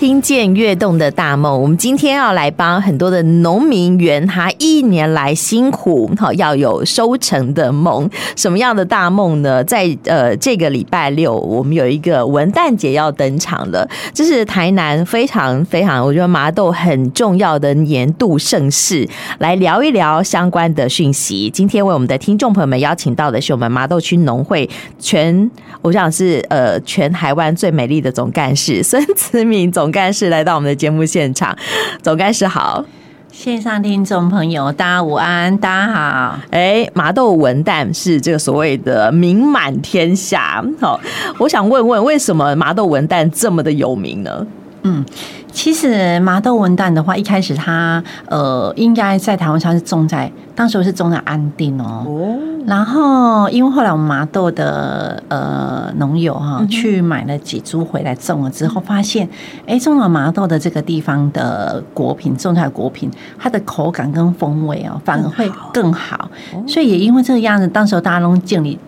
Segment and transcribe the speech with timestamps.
[0.00, 8.08] 听见跃动的大梦，我们今天要来帮很多的农民圆他一年来辛苦好要有收成的梦。
[8.34, 9.62] 什么样的大梦呢？
[9.62, 19.06] 在呃这个礼拜六，我们有一个文旦节要登场了，这是台南非常非常我觉得麻豆很重要的年度盛事。
[19.36, 21.50] 来聊一聊相关的讯息。
[21.52, 24.66] 今天为我们的听众朋友们邀请到的是我们麻豆区农会
[24.98, 25.50] 全，
[25.82, 29.89] 我想是呃全台湾最美丽的总干事孙慈敏总。
[29.90, 31.52] 总干事来到我们的节目现场，
[32.00, 32.84] 总干事好，
[33.32, 36.38] 线上听众朋友大家午安，大家好。
[36.52, 41.00] 哎，麻豆文旦是这个所谓的名满天下，好，
[41.38, 44.46] 我想问问，为什么麻豆文旦这么的有名呢？
[44.84, 45.04] 嗯。
[45.52, 52.04] 其实麻豆文旦的话，一开始它呃，应该在台湾它是种在，当时是种在安定哦。
[52.06, 52.38] 哦。
[52.66, 59.28] 然后，因为后来我们麻豆的呃农友哈，去买了几株回来种了之后，发现，
[59.66, 66.30] 哎，种了麻豆的这个地方的果品，种出来果品，它的口感跟风味哦，反而会更好。
[66.68, 68.78] 所以也因为这个样子，当时大家都建立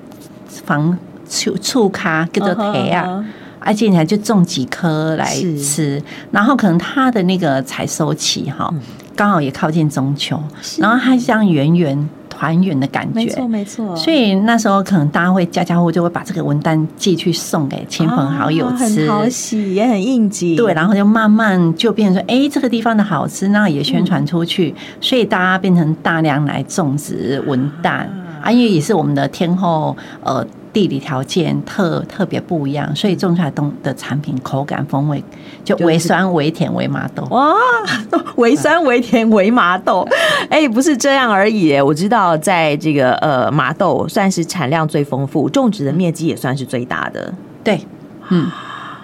[0.47, 3.25] 防醋醋咖叫做台啊。
[3.65, 5.27] 而且你还就种几颗来
[5.59, 8.73] 吃，然后可能它的那个采收期哈，
[9.15, 10.41] 刚好也靠近中秋，
[10.79, 13.97] 然后它像圆圆团圆的感觉，没错没错。
[13.97, 20.57] 所以那时候可能大家会家家户户就会把这个文旦寄去送给亲朋好友吃，很讨喜也很应景。
[20.57, 28.07] 对，然后就慢慢就变成说，哎，这个地方的好吃，那也宣传出去，所以大家变成大量来种植文旦
[28.43, 30.45] 啊，因为也是我们的天后呃。
[30.73, 35.23] 地理条件特特别不一样，所以种出来东的产品口感风味
[35.65, 37.55] 就微酸微甜微麻豆哇，
[38.37, 40.09] 微酸微甜微麻豆，
[40.49, 41.79] 哎，不是这样而已。
[41.81, 47.33] 我知道，在这个呃麻豆算是产量最丰富，种植的面积也算是最大的。
[47.63, 47.81] 对，
[48.31, 48.51] 嗯。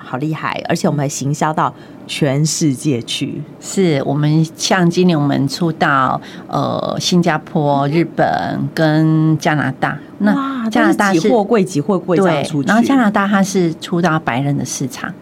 [0.08, 1.70] 好厉害，而且我们还行销到
[2.08, 3.40] 全世界去。
[3.60, 9.96] 是我们像今年我们出到呃新加坡、日本跟加拿大。
[10.18, 12.66] 那加拿大是几货柜几货柜这样出去。
[12.66, 15.12] 然后加拿大它是出到白人的市场，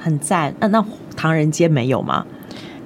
[0.00, 0.52] 很赞。
[0.58, 2.24] 那那唐人街没有吗？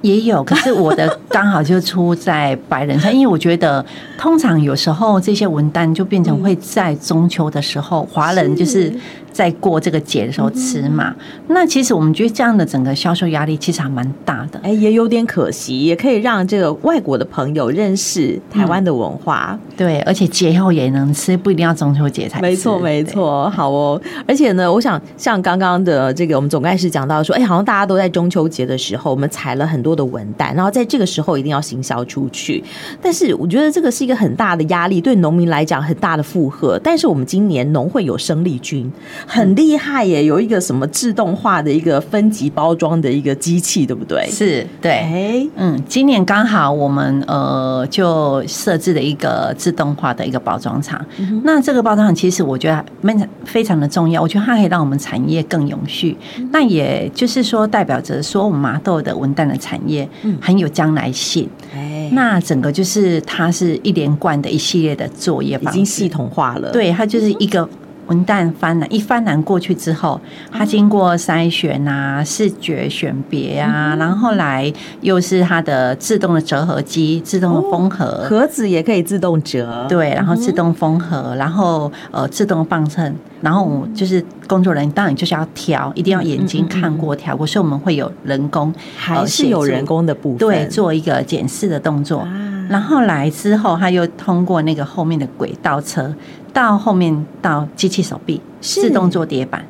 [0.01, 3.83] 也有，可是我的刚好就出在白人上，因为我觉得
[4.17, 8.93] 通常有时候这些文单就变成会在中秋的时候，华人就是。
[9.33, 11.13] 在过这个节的时候吃嘛，
[11.47, 22.41] 那其实我们觉得这样的整个销售压力其实还蛮大的，哎，也有点可惜，也可以让这个外国的朋友认识台湾的文化，对，而且节后也能吃，不一定要中秋节才吃。
[22.43, 23.99] 没错，没错，好哦。
[24.27, 32.63] 而且呢，我想像刚刚的这个我们总干事讲到说，哎，好像大家都在中秋节的时候，我们采了很多的文旦，然后在这个时候一定要行销出去。
[33.01, 36.79] 但是我觉得这个是一个很大的压力，对农民来讲很大的负荷。
[36.83, 38.91] 但是我们今年农会有生力军。
[39.25, 44.27] 很厉害耶，有一个什么自动化的一个分级包装的一个机器，对不对？
[44.29, 51.03] 是，对，嗯，今年刚好我们呃就设置了一个自动化的一个包装厂。
[51.17, 56.17] 嗯、那这个包装厂其实我觉得非非常的重要，我觉得它可以让我们产业更永续。
[56.37, 60.07] 嗯、那也就是说，代表着说我们麻豆的文旦的产业
[60.41, 61.47] 很有将来性。
[61.75, 66.71] 嗯、那整个就是它是一连贯的一系列的作业，已经系统化了。
[66.71, 67.67] 对，它就是一个。
[68.07, 70.19] 文旦翻蓝，一翻蓝过去之后，
[70.51, 74.71] 它经过筛选啊、视觉选别啊，然后来
[75.01, 92.27] 又是它的自动的折合机、自动的封盒，盒子也可以自动折，对，然后自动封盒，然后呃自动磅秤，然后就是工作人员当然就是要挑，一定要眼睛看过、挑过，所以我们会有人工，还是有人工的部分，对，做一个检视的动作，
[92.69, 96.13] 然后来之后，它又通过那个后面的轨道车。
[96.53, 99.65] 到后面到机器手臂自动做叠板，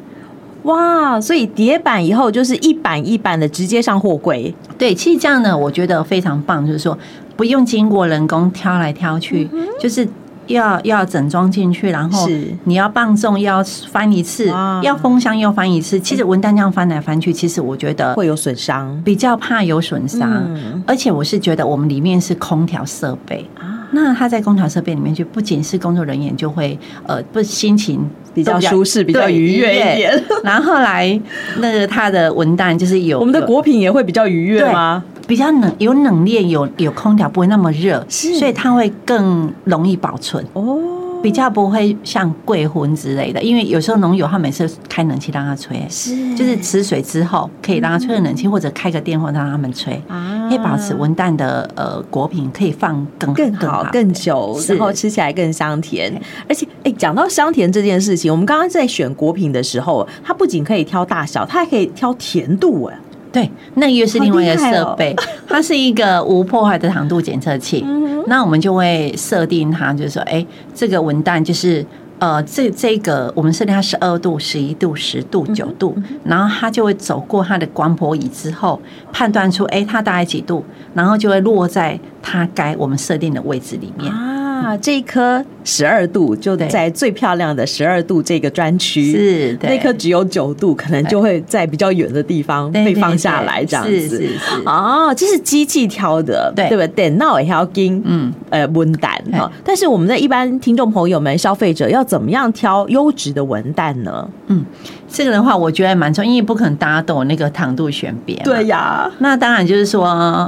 [0.64, 1.20] 哇！
[1.20, 4.54] 所以叠板以后就是一板一板的直接上货柜。
[4.78, 6.98] 对，其实这样呢，我觉得非常棒，就是说
[7.38, 10.08] 不用经过人工挑来挑去，嗯、就是
[10.48, 12.28] 要要整装进去，然后
[12.66, 15.98] 你要磅重要翻一次，哇要封箱要翻一次。
[16.00, 20.30] 其实文旦这样翻来翻去，其实我觉得会有损伤，比较怕有损伤。
[20.48, 23.46] 嗯、而且我是觉得我们里面是空调设备。
[23.94, 30.24] 那他在空调设备里面，就不仅是工作人员就会呃，不心情比较舒适、比较愉悦一点。
[30.44, 31.20] 然后来
[31.60, 35.04] 那个他的文旦就是有我们的果品也会比较愉悦吗？
[35.26, 40.80] 比较冷，有冷链，有有空调，不会那么热，所以它会更容易保存哦。
[41.24, 46.36] 比较不会像贵婚之类的，因为有时候农友他每次开冷气让他吹，是。
[46.36, 50.02] 就是池水之后可以让他吹个冷气，或者开个电风让他们吹，
[50.50, 56.14] 可以保持文旦的呃果品可以放更更好更久，然后吃起来更香甜。
[56.48, 62.98] 而且哎，讲到香甜这件事情，我们刚刚在选果品的时候，它不仅可以挑大小，它还可以挑甜度哎。
[63.32, 67.84] 对，那个又是另外一个设备，哦、它是一个无破坏的糖度检测器。
[67.88, 71.86] 嗯、那我们就会设定它，就是说，哎、欸，这个文旦就是。
[72.24, 75.94] 呃，这这个我们设定它十二度、十一度、十度、九度，
[76.24, 78.82] 然后它就会走过它的光波仪之后，
[79.12, 84.10] 判断出哎，它大概几度，然后就会落在它该我们设定的位置里面。
[84.10, 84.43] 啊，
[84.82, 93.92] 这一颗十二度就在最漂亮的十二度这个专区，是那颗只有九度，可能就会在比较远的地方被放下来，这样子。
[93.92, 94.62] 是是是。
[94.66, 96.88] 哦，这是机器挑的，对对不对？
[96.90, 104.28] 电脑也要跟嗯呃文旦哈，但是我们的一般听众朋友们、消费者要怎么样挑优质的文旦呢？
[104.48, 104.64] 嗯，
[105.08, 108.36] 这个的话，我觉得蛮重要，因为不可能大家都有那个糖度选别。
[108.44, 110.06] 对呀，那当然就是说，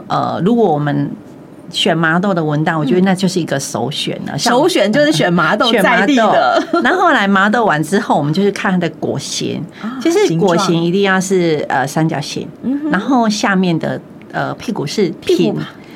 [0.07, 1.09] 呃，如果我们
[1.71, 4.37] 选麻豆的文档，我觉得那就是一个首选了。
[4.37, 6.63] 首选就是选麻豆 在地的。
[6.83, 9.63] 然后后来麻豆完之后，我们就是看它的果形，
[10.01, 12.47] 就是果形一定要是呃三角形，
[12.91, 13.99] 然后下面的
[14.31, 15.55] 呃屁股是平。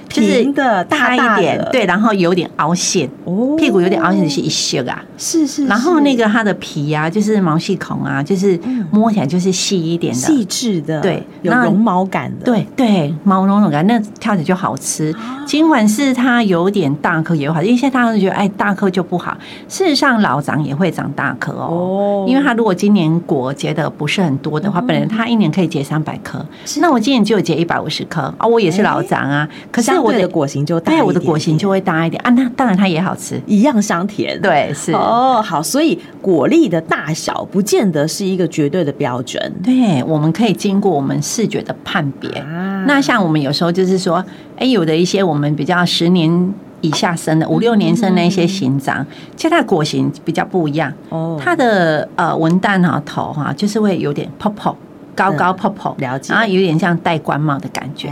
[0.10, 8.60] 平的大一点，对，然后有点凹陷，哦，屁股有点凹陷是一些啊，是是，然后那个它的皮啊，就是毛细孔啊，就是
[8.92, 15.14] 摸起来就是细一点的，细致的，对，有绒毛感的，对对，毛茸茸感，那跳起来就好吃。
[15.46, 26.46] 尽管是它有点大颗也好，因为现在大家都觉得哎大颗就不好，事实上老长也会长大颗哦，因为它如果今年果结的不是很多的话，本来它一年可以结三百颗，
[26.80, 29.99] 那我今年就有结一百五十颗啊，我也是老长啊，可是。
[30.00, 32.30] 我的果形就大，对，我的果形就会大一点啊。
[32.32, 34.40] 那当然它也好吃，一样香甜。
[34.42, 39.54] 对，是哦，好，所以果粒的大小不见得是一个绝对的标准。
[39.64, 42.30] 对，我们可以经过我们视觉的判别。
[42.40, 44.24] 啊、那像我们有时候就是说，
[44.58, 49.06] 哎，有的一些我们比较十年以下生的、五六年生的一些形状，
[49.36, 50.92] 其实它的果形比较不一样。
[51.10, 54.76] 哦，它的呃文旦啊头哈，就是会有点泡泡。
[55.16, 58.10] 高高泡泡，了解，然后有点像戴官帽的感觉，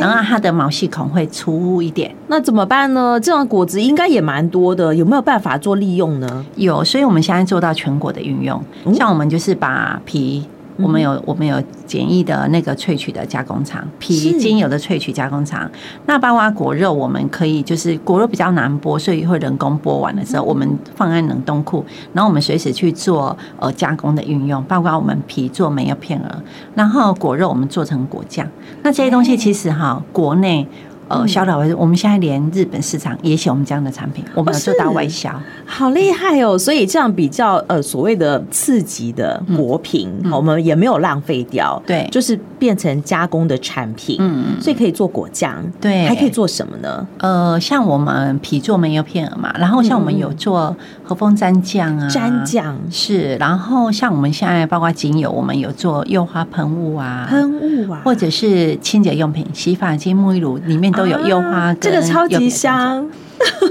[0.00, 3.18] 然后它的毛细孔会粗一点，那怎么办呢？
[3.20, 6.44] 这种果子应该也蛮多的，有没有办法做利用呢？
[6.56, 8.62] 有，所以我们现在做到全果的运用，
[8.94, 10.46] 像我们就是把皮。
[10.82, 15.70] 我们有我们有简易的那个萃取的加工厂，皮精油的萃取加工厂。
[16.06, 24.62] 那包括果肉，我们可以就是果肉比较难剥，所以会人工剥完的时候，我们放在冷冻库，然后我们随时去做呃加工的运用。
[24.64, 26.42] 包括我们皮做梅药片儿，
[26.74, 28.46] 然后果肉我们做成果酱。
[28.82, 30.66] 那这些东西其实哈，国内。
[31.10, 35.28] 呃，小岛为我们现在连日本市场也写我们这样的产品，我们有做到外销，
[35.66, 36.56] 好厉害哦！
[36.56, 47.04] 所以这样比较呃所谓的刺激的果品，我们也没有浪费掉，对，就是变成加工的产品，嗯，所以可以做果酱，对，还可以做什么呢？
[47.18, 52.78] 呃，像我们皮做梅油片儿嘛，然后像我们有做和风蘸酱啊，蘸酱。
[52.88, 60.94] 是，然后像我们现在包括精油，我们有做柚花喷雾啊，喷雾啊，或者是清洁用品，洗发精、沐浴乳里面。
[60.99, 63.06] 都有柚花，这个超级香，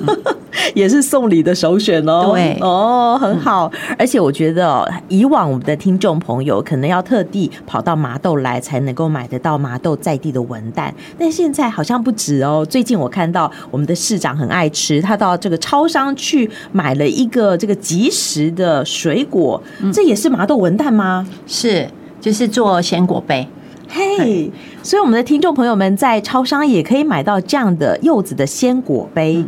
[0.74, 2.31] 也是送礼的首选哦。
[2.31, 3.72] 对哦，很好。
[3.98, 12.66] 而且我觉得，以往我们的听众朋友可能要特地跑到麻豆来才能够买得到麻豆在地的文旦，但现在好像不止哦。
[12.68, 19.62] 最近我看到我们的市长很爱吃，他到这个超商去买了一个这个即食的水果，
[19.94, 21.28] 这也是麻豆文旦吗？
[21.46, 21.88] 是，
[22.20, 23.48] 就是做鲜果杯。
[23.89, 24.51] 嘿
[24.83, 29.47] 所以我们的听众朋友们在超商也可以买到这样的柚子的鲜果杯，嗯、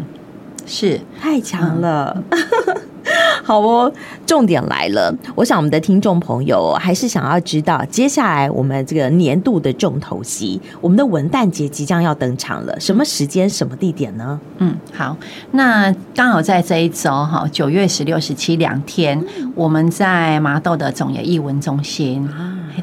[0.66, 2.24] 是太强了。
[2.30, 2.40] 嗯
[3.44, 3.92] 好哦，
[4.28, 5.14] 重点来了。
[5.36, 12.80] 我想我们的听众朋友还是想要知道，接下来我们这个年度的重头戏，我们的文旦节即将要登场了。
[12.80, 14.40] 什么时间、什么地点呢？
[14.60, 15.18] 嗯，好，
[15.52, 19.22] 那刚好在这一周哈，九月十六、十七两天，
[19.56, 22.30] 我们在麻豆的总业艺文中心，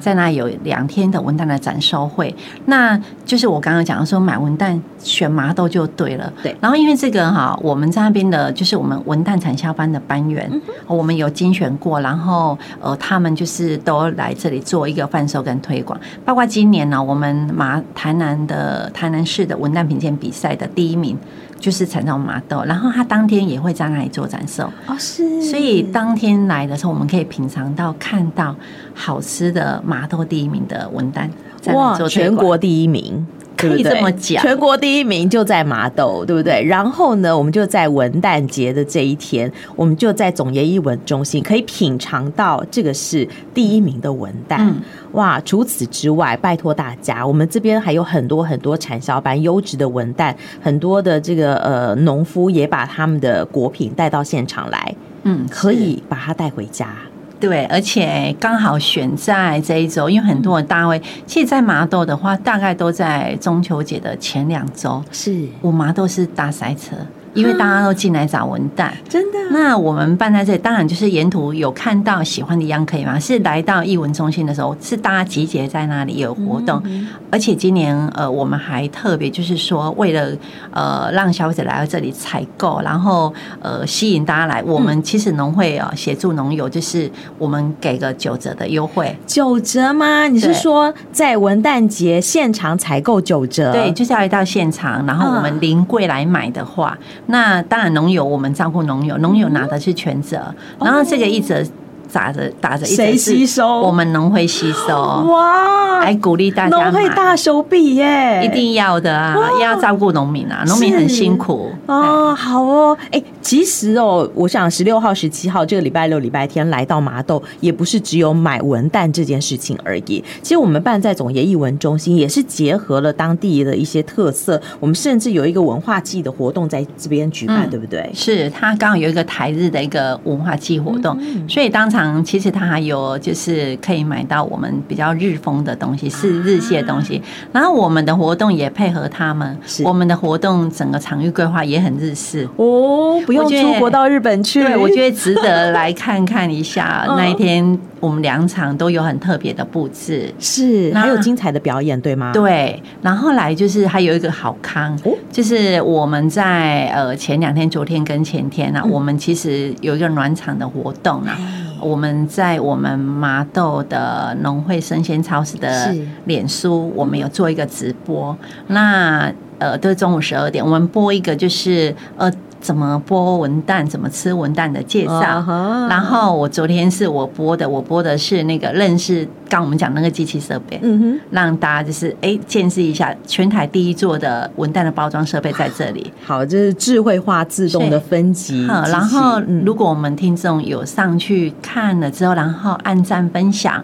[0.01, 2.35] 在那有两天的文旦的展售会。
[2.67, 6.33] 那就是我刚刚讲的说，买文旦选麻豆就对了。
[6.43, 10.51] 对，然后因为这个哈，我们在那边的就是我们文旦产销班的班员。
[10.87, 15.99] 我们有精选过，然后呃，他们就是都来这里做一个贩售跟推广。
[16.25, 21.17] 包括今年呢，我们麻台南的台南市的文旦品鉴比赛的第一名
[21.59, 24.65] 就是产销麻豆，然后他当天也会在那里做展售。
[24.87, 28.55] 哦，是，所以当天来的时候，我们可以品尝到看到
[28.95, 31.29] 好吃的麻豆第一名的文旦，
[31.75, 33.27] 哇，全国第一名。
[33.59, 36.63] 可以这么讲，全国第一名就在麻豆，对不对？
[36.63, 44.59] 然后呢，我们就在文旦节的这一天，我们就在总研艺文中心可以品尝到这个是第一名的文旦。
[44.61, 44.77] 嗯、
[45.13, 45.41] 哇！
[45.41, 56.95] 除此之外，拜托大家，我们这边还有很多很多产销班优质的文旦，很多的这个呃农夫也把他们的果品带到现场来，嗯，可以把它带回家。
[57.41, 65.03] 对，而且刚好选在这一周，因为很多的大会，其实，在麻豆的话，大概都在中秋节的前两周。
[65.13, 66.97] 是，我麻豆是大塞车。
[67.39, 69.39] 因为大家都进来找文旦，真的。
[69.53, 73.19] 那我们办在这里，当然就是沿途有看到喜欢的一样可以吗？
[73.19, 76.83] 是来到艺文中心的时候，是大家集结在那里有活动，
[77.31, 80.37] 而且今年呃，我们还特别就是说，为了
[80.73, 89.17] 呃让消费者来到这里采购，然后呃吸引大家来，我们其实农会啊协助农友，就是我们给个九折的优惠。
[89.27, 90.27] 九折吗？
[90.27, 93.73] 你是说在文旦节现场采购九折？
[93.73, 96.99] 对，就是要来到现场，然后我们临柜来买的话。
[97.29, 101.65] 那当然，农友我们照顾农友，农友拿的是全责，然后这个一折。
[102.13, 103.81] 打着打着，谁吸收？
[103.81, 104.97] 我们农会吸收
[105.29, 106.01] 哇！
[106.01, 109.37] 还鼓励大家，农会大手笔耶，一定要的啊！
[109.61, 112.35] 要照顾农民啊，农民很辛苦哦。
[112.35, 120.25] 好哦，哎，其实哦，我想十六号、十七号这个礼拜六、礼拜天来到麻豆，也不是只有买文旦这件事情而已。
[120.41, 124.61] 其实我们办在总爷艺文中心，也是结合了当地的一些特色。
[124.79, 128.09] 我们甚至有一个文化祭的活动在这边举办，对不对？
[128.15, 131.98] 是，他刚好有一个台日的一个文化祭活动，所以当场。
[132.25, 137.23] 其实它还有就是可以买到我们比较日风的东西，是日系的东西。
[137.53, 147.05] 然后我们的活动也配合他们，我们的活动整个场域规划也很日式哦，不用出国到日本去，对，我觉得值得来看看一下。
[147.17, 152.33] 那一天我们两场都有很特别的布置，是还有精彩的表演，对吗？
[152.33, 152.83] 对。
[153.03, 154.99] 然后来就是还有一个好康，
[155.33, 161.37] 就是我们在呃前两天、昨天跟前天啊，我们其实有一个暖场的活动啊。
[161.81, 165.95] 我们在我们麻豆的农会生鲜超市的
[166.25, 168.37] 脸书，我们有做一个直播。
[168.69, 172.33] 那呃，都是中午十二点，我们播一个就是呃。
[172.61, 175.45] 怎么剥文旦，怎么吃文旦的介绍。
[175.89, 186.13] 然后我昨天是我播的，我播的是那个认识刚我们讲那个机器设备，嗯哼，让大家就是哎见识一下全台第一座的文旦的包装设备在这里。
[186.25, 188.67] 好，这是智慧化自动的分级。
[188.67, 193.83] 然后如果我们听众有上去看了之后，然后按赞分享，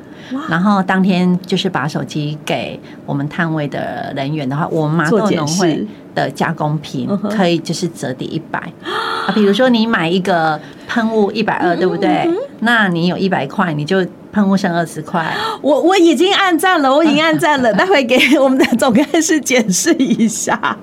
[0.49, 5.87] 然后当天就是把手机给我们摊位的人员的话，我们麻豆农会。
[6.15, 12.29] 的加工品可以就是折抵一百啊，比如说你买一个喷雾一百二，对不对？
[12.61, 15.35] 那你有一百块，你就喷雾剩二十块。
[15.61, 20.79] 我我已经按赞了，我已经按赞了，待会给我们的总干事解释一下。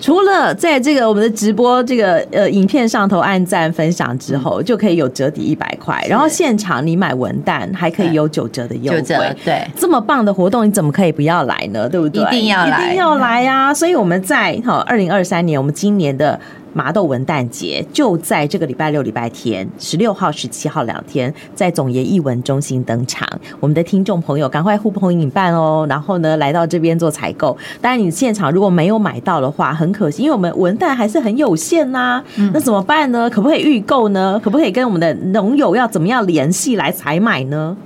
[0.00, 9.36] 除了在这个我们的直播这个呃影片上头按赞分享之后，就可以有折抵一百块，然后现场你买文旦还可以有九折的优惠。
[9.44, 11.88] 对，这么棒的活动，你怎么可以不要来呢？
[11.88, 12.22] 对不对？
[12.22, 13.74] 一定要来，一定要来呀！
[13.74, 16.40] 所以我们在哈二零二三年，我们今年的。
[16.72, 23.28] 麻豆文旦节就在这个礼拜六、礼拜天，十六号、十七号两天，在总爷艺文中心登场。
[23.58, 25.86] 我们的听众朋友，赶快呼朋引伴哦！
[25.88, 27.56] 然后呢，来到这边做采购。
[27.80, 32.24] 当然，你现场如果没有买到的话，很可惜，因为我们文旦还是很有限呐、啊。
[32.52, 33.28] 那怎么办呢？
[33.28, 34.40] 可不可以预购呢？
[34.42, 37.76] 可不可以跟我们的农友要怎么样联系来采买呢？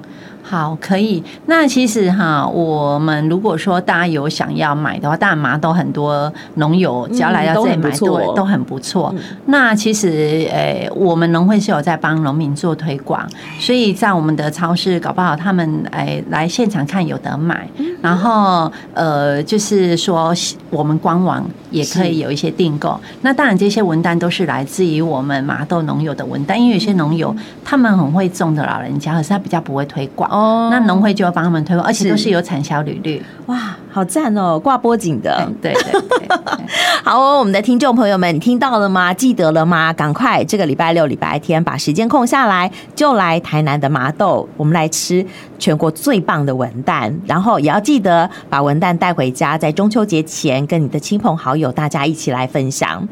[0.46, 1.24] 好，可以。
[1.46, 9.14] 那其实哈，我们如果说大家有想要买的话，当然麻豆很多农友只要来到这里买，都都很不错。
[9.46, 10.08] 那其实，
[10.52, 13.26] 诶，我们农会是有在帮农民做推广，
[13.58, 17.66] 所以在我们的超市搞不好他们诶来现场看有得买。
[18.02, 20.30] 然后呃，就是说
[20.68, 23.00] 我们官网也可以有一些订购。
[23.22, 27.34] 那当然，这些文单都是来自于我们麻豆农友的文单，因为有些农友
[27.64, 30.30] 他们很会种的老人家，可是他比较不会推广。
[30.34, 33.22] 哦，那农会就要帮他们推广，而且都是有产销履历。
[33.46, 35.48] 哇，好赞哦，挂脖颈的。
[35.62, 36.28] 对对对，对，
[37.04, 39.14] 好哦，我们的听众朋友们，你听到了吗？
[39.14, 39.92] 记得了吗？
[39.92, 45.24] 赶快这个礼拜六、礼拜天把时间空下来，就来台南的麻豆，我们来吃
[45.58, 53.06] 全国最棒的文旦，然后也要记得把文旦带回家，在中秋节前跟你的亲朋好友大家一起来分享。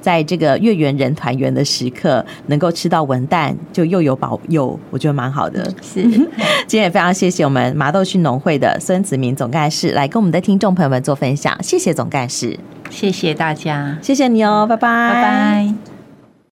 [0.00, 5.64] 在这个月圆人团圆的时刻，能够吃到文旦，就又有保佑，我觉得蛮好的。
[5.82, 6.02] 是，
[6.66, 12.58] 今天也非常谢谢我们麻豆区农会的孙子明总干事来跟我们的听众朋友们做分享，谢谢总干事，
[12.90, 15.97] 谢谢大家，谢谢你哦，拜拜，拜拜。